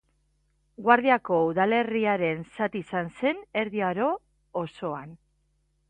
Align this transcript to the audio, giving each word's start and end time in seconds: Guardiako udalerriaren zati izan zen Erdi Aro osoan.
Guardiako 0.87 1.37
udalerriaren 1.49 2.43
zati 2.55 2.83
izan 2.87 3.13
zen 3.21 3.47
Erdi 3.65 3.87
Aro 3.93 4.13
osoan. 4.67 5.19